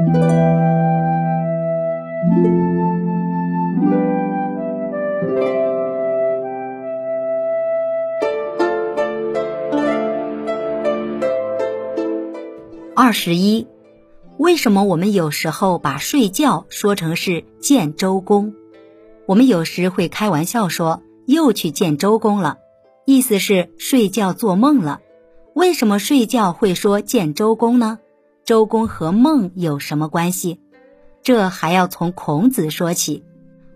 [0.00, 0.04] 二
[13.12, 13.66] 十一，
[14.36, 18.54] 为什么我们有时候把睡觉说成是见周公？
[19.26, 22.58] 我们有时会开玩笑说又去见周公了，
[23.04, 25.00] 意思是睡觉做梦了。
[25.56, 27.98] 为什么睡觉会说见周公呢？
[28.48, 30.58] 周公和梦有什么关系？
[31.22, 33.22] 这还要从孔子说起。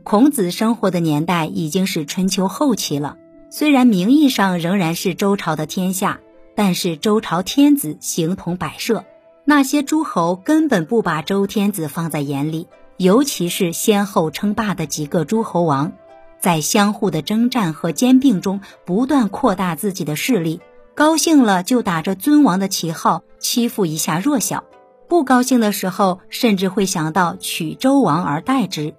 [0.03, 3.19] 孔子生活的年代已经是春秋后期了，
[3.51, 6.21] 虽然名义上仍然是周朝的天下，
[6.57, 9.05] 但是周朝天子形同摆设。
[9.45, 12.67] 那些诸侯根本不把周天子放在眼里，
[12.97, 15.93] 尤其是先后称霸的几个诸侯王，
[16.41, 20.63] 在相互的征战和兼并中不断扩大自己的势力。
[20.95, 24.65] 高兴了就打着尊王的旗号欺负一下弱小，
[25.09, 28.95] 不高兴的时候甚至会想到取周王而代之。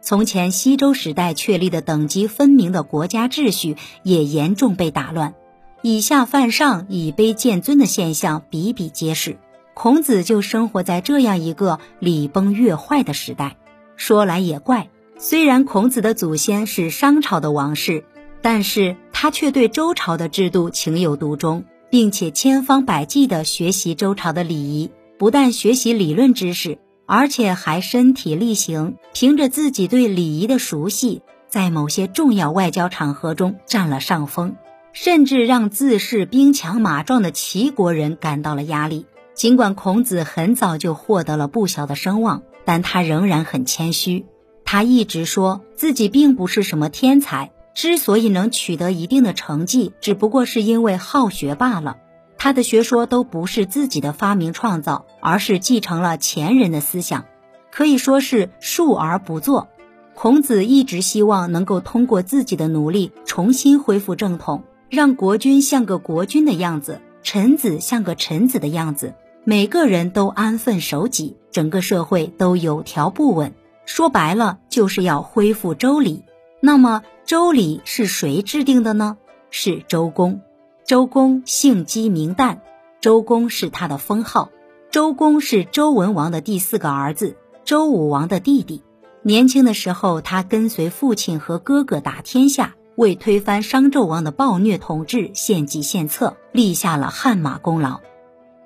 [0.00, 5.34] 从前西周时代确立的等级分明的国家秩序也严重被打乱，
[5.82, 9.38] 以下犯上、以卑贱尊的现象比比皆是。
[9.74, 13.56] 孔子就生活在这样一个礼崩乐坏的时代。
[13.96, 18.04] 说来也怪，虽然孔子的祖先是商朝的王室，
[18.42, 24.92] 但是他却对周朝的制度情有独钟，并且千方百计地学习周朝的礼仪。
[25.18, 34.54] 不但学习理论知识，而且还身体力行，凭着自己对礼仪的熟悉，在某些重要外交场合中占了上风，
[34.92, 39.06] 甚至让自恃兵强马壮的齐国人感到了压力。
[39.34, 44.26] 尽管孔子很早就获得了不小的声望，但他仍然很谦虚。
[44.64, 51.98] 他一直说自己并不是什么天才，之所以能取得一定的成绩，只不过是因为好学罢了。
[52.36, 57.26] 他的学说都不是自己的发明创造，而是继承了前人的思想，
[57.70, 59.68] 可以说是述而不作。
[60.16, 69.14] 孔子一直希望能够通过自己的努力重新恢复正统，让国君像个国君的样子，臣子像个臣子的样子。
[69.44, 73.54] 每个人都安分守己，整个社会都有条不紊。
[73.86, 76.24] 说白了，就是要恢复周礼。
[76.60, 79.16] 那么，周礼是谁制定的呢？
[79.50, 80.40] 是周公。
[80.84, 82.58] 周公姓姬名旦，
[83.00, 84.50] 周公是他的封号。
[84.90, 88.82] 周公是周文王的第四个儿子，周武王的弟弟。
[89.22, 98.00] 年轻的时候，他跟随父亲和哥哥打天下，为推翻商纣王的暴虐统治献计献策，立下了汗马功劳。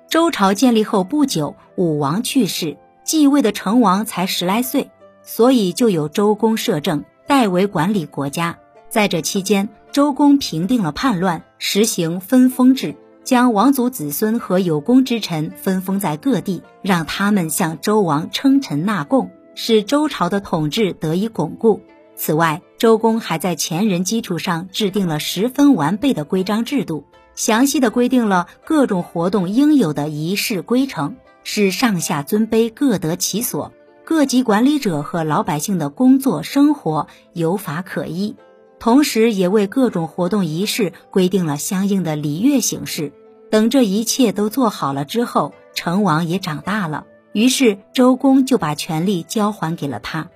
[0.09, 4.89] 周朝建立后不久，武王去世，继位的成王才十来岁，
[5.21, 8.59] 所以就有周公摄政，代为管理国家。
[8.89, 21.81] 在这期间，周公平定了叛乱，实行分封制，将王族子孙和有功之臣分封在各地，让他们向周王称臣纳贡，使周朝的统治得以巩固。
[22.15, 27.03] 此外，周公还在前人基础上制定了十分完备的规章制度。
[27.33, 33.73] 详细的规定了各种活动应有的仪式规程，使上下尊卑各得其所，
[34.05, 38.35] 各级管理者和老百姓的工作生活有法可依。
[38.77, 43.13] 同时，也为各种活动仪式规定了相应的礼乐形式。
[43.49, 50.27] 等这一切都做好了之后，成王也长大了，于是周公就把权力交还给了他。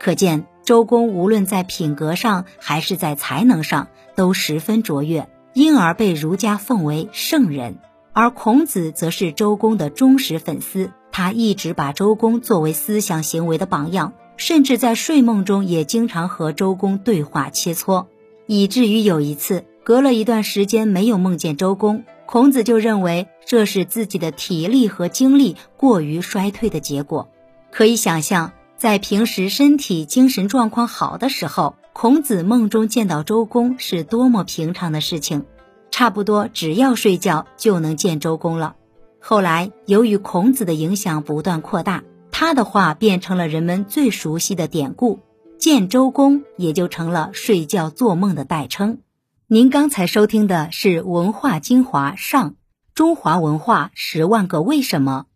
[0.00, 5.28] 可见，周公无论在品格上还是在才能上都十分卓越。
[5.54, 7.76] 因而被儒家奉为圣人，
[8.14, 10.90] 而孔子则是周公的忠实粉丝。
[11.12, 18.06] 他一直把周公作为思想行为的榜样，甚至在睡梦中也经常和周公对话切磋，
[18.46, 27.28] 以至于有一次隔了一段时间没有梦见周公，孔子就认为这是自己的体力和精力过于衰退的结果。
[27.70, 31.76] 可以想象，在平时身体精神状况好的时候。
[31.94, 35.44] 孔子梦中见到周公是多么平常的事情，
[35.90, 38.76] 差不多只要睡觉就能见周公了。
[39.24, 42.02] 后来由于孔子的影响不断扩大，
[42.32, 45.20] 他的话变成了人们最熟悉的典故，
[45.58, 48.98] 见周公也就成了睡觉做梦的代称。
[49.46, 52.56] 您刚才收听的是《文化精华上
[52.94, 55.26] 中华文化十万个为什么》，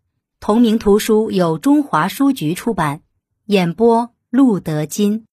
[0.41, 2.99] 同名图书由中华书局出版，
[3.45, 5.25] 演播陆德金。